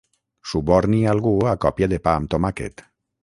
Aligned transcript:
Suborni 0.51 1.01
algú 1.11 1.33
a 1.53 1.53
còpia 1.67 1.91
de 1.93 2.01
pa 2.07 2.17
amb 2.21 2.35
tomàquet. 2.35 2.87